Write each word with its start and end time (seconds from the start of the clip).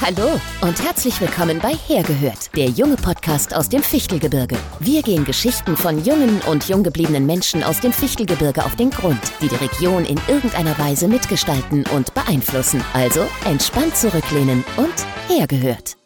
Hallo 0.00 0.38
und 0.60 0.84
herzlich 0.84 1.18
willkommen 1.22 1.58
bei 1.58 1.74
Hergehört, 1.74 2.54
der 2.54 2.66
junge 2.66 2.96
Podcast 2.96 3.54
aus 3.54 3.68
dem 3.68 3.82
Fichtelgebirge. 3.82 4.56
Wir 4.78 5.02
gehen 5.02 5.24
Geschichten 5.24 5.74
von 5.74 6.04
jungen 6.04 6.40
und 6.42 6.68
jung 6.68 6.82
gebliebenen 6.82 7.24
Menschen 7.24 7.64
aus 7.64 7.80
dem 7.80 7.92
Fichtelgebirge 7.92 8.62
auf 8.64 8.76
den 8.76 8.90
Grund, 8.90 9.20
die 9.40 9.48
die 9.48 9.54
Region 9.54 10.04
in 10.04 10.20
irgendeiner 10.28 10.78
Weise 10.78 11.08
mitgestalten 11.08 11.84
und 11.94 12.12
beeinflussen. 12.12 12.84
Also 12.92 13.26
entspannt 13.46 13.96
zurücklehnen 13.96 14.64
und 14.76 14.94
Hergehört. 15.28 15.96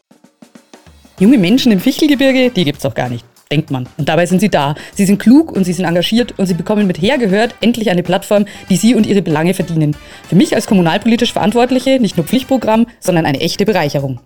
Junge 1.19 1.39
Menschen 1.39 1.73
im 1.73 1.81
Fichtelgebirge, 1.81 2.51
die 2.51 2.65
gibt's 2.65 2.83
doch 2.83 2.95
gar 2.95 3.09
nicht 3.09 3.27
denkt 3.53 3.73
man. 3.73 3.89
Und 3.97 4.09
dabei 4.09 4.27
sind 4.27 4.39
sie 4.39 4.49
da. 4.49 4.77
Sie 4.95 5.05
sind 5.05 5.19
klug 5.19 5.51
und 5.51 5.65
sie 5.65 5.73
sind 5.73 5.85
engagiert 5.85 6.39
und 6.39 6.47
sie 6.47 6.55
bekommen 6.55 6.87
mit 6.87 7.03
hergehört 7.03 7.57
endlich 7.61 7.91
eine 7.91 8.05
Plattform, 8.05 8.45
die 8.69 8.77
sie 8.77 8.95
und 8.95 9.07
ihre 9.07 9.23
Belange 9.23 9.55
verdienen. 9.55 9.97
Für 10.29 10.37
mich 10.37 10.55
als 10.55 10.69
kommunalpolitisch 10.69 11.33
Verantwortliche 11.33 11.99
nicht 11.99 12.17
nur 12.17 12.27
Pflichtprogramm, 12.27 12.87
sondern 13.01 13.27
eine 13.27 13.41
echte 13.41 13.65
Bereicherung. 13.67 14.21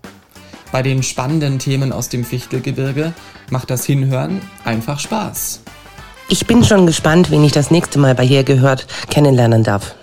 Bei 0.73 0.83
den 0.83 1.03
spannenden 1.03 1.59
Themen 1.59 1.91
aus 1.91 2.11
dem 2.11 2.23
Fichtelgebirge 2.23 3.15
macht 3.49 3.71
das 3.71 3.87
Hinhören 3.87 4.43
einfach 4.63 5.01
Spaß. 5.01 5.63
Ich 6.29 6.47
bin 6.47 6.63
schon 6.63 6.87
gespannt, 6.87 7.31
wen 7.31 7.45
ich 7.45 7.53
das 7.53 7.71
nächste 7.71 7.99
Mal 7.99 8.15
bei 8.15 8.27
Hergehört 8.27 8.87
kennenlernen 9.09 9.63
darf. 9.63 9.95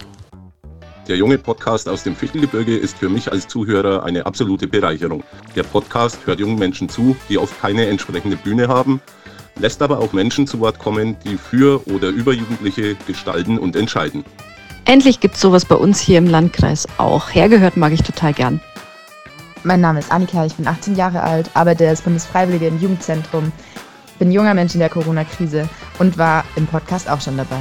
Der 1.12 1.18
junge 1.18 1.38
Podcast 1.38 1.90
aus 1.90 2.04
dem 2.04 2.16
Fichtelgebirge 2.16 2.78
ist 2.78 2.98
für 2.98 3.10
mich 3.10 3.30
als 3.30 3.46
Zuhörer 3.46 4.04
eine 4.04 4.26
absolute 4.26 4.66
Bereicherung. 4.66 5.26
Der 5.58 5.64
Podcast 5.64 6.26
hört 6.26 6.40
jungen 6.40 6.58
Menschen 6.58 6.88
zu, 6.88 7.18
die 7.28 7.38
oft 7.38 7.60
keine 7.60 7.88
entsprechende 7.88 8.38
Bühne 8.38 8.70
haben, 8.70 9.02
lässt 9.60 9.82
aber 9.82 10.00
auch 10.00 10.14
Menschen 10.14 10.48
zu 10.48 10.62
Wort 10.62 10.80
kommen, 10.80 11.18
die 11.26 11.36
für 11.36 11.86
oder 11.90 12.08
über 12.08 12.32
Jugendliche 12.32 12.96
gestalten 13.08 13.60
und 13.60 13.76
entscheiden. 13.76 14.24
Endlich 14.86 15.20
gibt 15.20 15.36
es 15.36 15.42
sowas 15.42 15.66
bei 15.66 15.76
uns 15.76 16.00
hier 16.00 16.18
im 16.18 16.28
Landkreis 16.28 16.88
auch. 16.98 17.30
Hergehört 17.36 17.76
mag 17.76 17.92
ich 17.92 18.04
total 18.04 18.32
gern. 18.32 18.62
Mein 19.66 19.82
Name 19.82 20.00
ist 20.00 20.14
Annika, 20.14 20.46
ich 20.46 20.56
bin 20.56 20.66
18 20.66 20.96
Jahre 20.96 21.24
alt, 21.24 21.52
arbeite 21.56 21.90
als 21.90 22.04
Bundesfreiwillige 22.04 22.68
im 22.68 22.80
Jugendzentrum, 22.80 23.52
bin 24.18 24.32
junger 24.32 24.54
Mensch 24.54 24.76
in 24.76 24.80
der 24.80 24.88
Corona-Krise 24.88 25.68
und 26.00 26.18
war 26.18 26.46
im 26.56 26.68
Podcast 26.68 27.10
auch 27.10 27.20
schon 27.20 27.36
dabei. 27.36 27.60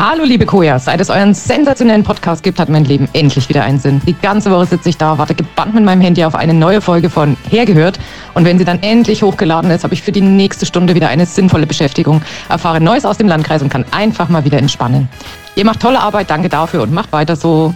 Hallo 0.00 0.22
liebe 0.22 0.46
Koja, 0.46 0.78
seit 0.78 1.00
es 1.00 1.10
euren 1.10 1.34
sensationellen 1.34 2.04
Podcast 2.04 2.44
gibt, 2.44 2.60
hat 2.60 2.68
mein 2.68 2.84
Leben 2.84 3.08
endlich 3.14 3.48
wieder 3.48 3.64
einen 3.64 3.80
Sinn. 3.80 4.00
Die 4.06 4.12
ganze 4.12 4.48
Woche 4.52 4.66
sitze 4.66 4.90
ich 4.90 4.96
da, 4.96 5.18
warte 5.18 5.34
gebannt 5.34 5.74
mit 5.74 5.82
meinem 5.82 6.00
Handy 6.00 6.22
auf 6.22 6.36
eine 6.36 6.54
neue 6.54 6.80
Folge 6.80 7.10
von 7.10 7.36
Hergehört. 7.50 7.98
Und 8.34 8.44
wenn 8.44 8.60
sie 8.60 8.64
dann 8.64 8.80
endlich 8.84 9.24
hochgeladen 9.24 9.72
ist, 9.72 9.82
habe 9.82 9.94
ich 9.94 10.02
für 10.02 10.12
die 10.12 10.20
nächste 10.20 10.66
Stunde 10.66 10.94
wieder 10.94 11.08
eine 11.08 11.26
sinnvolle 11.26 11.66
Beschäftigung, 11.66 12.22
erfahre 12.48 12.80
Neues 12.80 13.04
aus 13.04 13.18
dem 13.18 13.26
Landkreis 13.26 13.60
und 13.60 13.70
kann 13.70 13.84
einfach 13.90 14.28
mal 14.28 14.44
wieder 14.44 14.58
entspannen. 14.58 15.08
Ihr 15.56 15.64
macht 15.64 15.80
tolle 15.80 15.98
Arbeit, 15.98 16.30
danke 16.30 16.48
dafür 16.48 16.82
und 16.82 16.92
macht 16.92 17.10
weiter 17.10 17.34
so. 17.34 17.74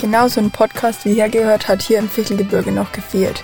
Genauso 0.00 0.38
ein 0.38 0.52
Podcast 0.52 1.04
wie 1.06 1.14
Hergehört 1.14 1.66
hat 1.66 1.82
hier 1.82 1.98
im 1.98 2.08
Fichtelgebirge 2.08 2.70
noch 2.70 2.92
gefehlt. 2.92 3.42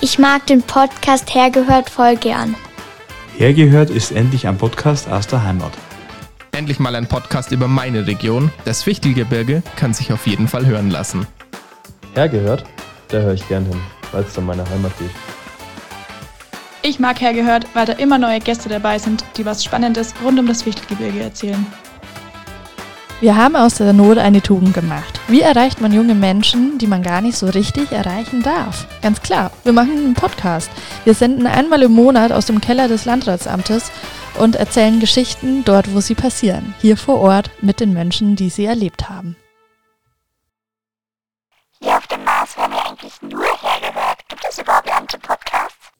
Ich 0.00 0.18
mag 0.18 0.46
den 0.46 0.62
Podcast 0.62 1.34
Hergehört 1.34 1.90
voll 1.90 2.16
gern. 2.16 2.54
Hergehört 3.36 3.90
ist 3.90 4.10
endlich 4.10 4.48
ein 4.48 4.56
Podcast 4.56 5.12
aus 5.12 5.26
der 5.26 5.44
Heimat. 5.44 5.72
Endlich 6.58 6.80
mal 6.80 6.96
ein 6.96 7.06
Podcast 7.06 7.52
über 7.52 7.68
meine 7.68 8.08
Region. 8.08 8.50
Das 8.64 8.82
Fichtelgebirge 8.82 9.62
kann 9.76 9.94
sich 9.94 10.12
auf 10.12 10.26
jeden 10.26 10.48
Fall 10.48 10.66
hören 10.66 10.90
lassen. 10.90 11.24
Hergehört? 12.14 12.64
Da 13.06 13.18
höre 13.18 13.34
ich 13.34 13.46
gern 13.46 13.64
hin, 13.64 13.80
weil 14.10 14.24
es 14.24 14.36
um 14.36 14.46
meine 14.46 14.68
Heimat 14.68 14.90
geht. 14.98 15.12
Ich 16.82 16.98
mag 16.98 17.20
Hergehört, 17.20 17.64
weil 17.74 17.86
da 17.86 17.92
immer 17.92 18.18
neue 18.18 18.40
Gäste 18.40 18.68
dabei 18.68 18.98
sind, 18.98 19.24
die 19.36 19.46
was 19.46 19.62
Spannendes 19.62 20.12
rund 20.24 20.40
um 20.40 20.48
das 20.48 20.62
Fichtelgebirge 20.62 21.20
erzählen. 21.20 21.64
Wir 23.20 23.36
haben 23.36 23.54
aus 23.56 23.74
der 23.74 23.92
Not 23.92 24.18
eine 24.18 24.40
Tugend 24.40 24.74
gemacht. 24.74 25.20
Wie 25.26 25.40
erreicht 25.40 25.80
man 25.80 25.92
junge 25.92 26.14
Menschen, 26.14 26.78
die 26.78 26.86
man 26.86 27.02
gar 27.02 27.20
nicht 27.20 27.36
so 27.36 27.46
richtig 27.46 27.90
erreichen 27.90 28.42
darf? 28.42 28.86
Ganz 29.02 29.20
klar, 29.22 29.50
wir 29.64 29.72
machen 29.72 29.90
einen 29.90 30.14
Podcast. 30.14 30.70
Wir 31.02 31.14
senden 31.14 31.46
einmal 31.46 31.82
im 31.82 31.92
Monat 31.92 32.30
aus 32.30 32.46
dem 32.46 32.60
Keller 32.60 32.86
des 32.86 33.06
Landratsamtes 33.06 33.90
und 34.36 34.56
erzählen 34.56 35.00
Geschichten 35.00 35.64
dort, 35.64 35.94
wo 35.94 36.00
sie 36.00 36.14
passieren, 36.14 36.74
hier 36.80 36.96
vor 36.96 37.20
Ort 37.20 37.50
mit 37.62 37.80
den 37.80 37.92
Menschen, 37.92 38.36
die 38.36 38.50
sie 38.50 38.64
erlebt 38.64 39.08
haben. 39.08 39.36
Hier 41.80 41.96
auf 41.96 42.06
dem 42.08 42.24
Mars 42.24 42.56
werden 42.56 42.72
wir 42.72 42.86
eigentlich 42.86 43.22
nur 43.22 43.30
überhaupt 43.40 43.87